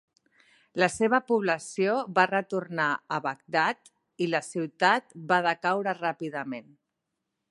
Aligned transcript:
La 0.83 0.87
seva 0.91 1.17
població 1.31 1.97
va 2.15 2.23
retornar 2.31 2.87
a 3.17 3.21
Bagdad 3.27 3.91
i 4.27 4.31
la 4.33 4.43
ciutat 4.49 5.15
va 5.33 5.41
decaure 5.51 5.97
ràpidament. 6.01 6.73